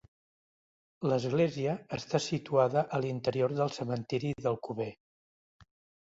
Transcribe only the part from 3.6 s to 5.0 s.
cementiri d'Alcover.